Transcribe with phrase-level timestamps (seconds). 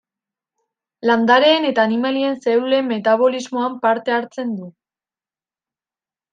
[1.09, 4.75] Landareen eta animalien zelulen metabolismoan parte hartzen du.